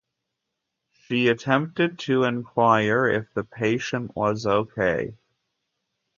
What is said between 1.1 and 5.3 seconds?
attempted to inquire if the patient was okay.